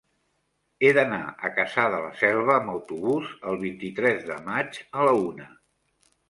[0.85, 1.19] He d'anar
[1.49, 5.47] a Cassà de la Selva amb autobús el vint-i-tres de maig a la una.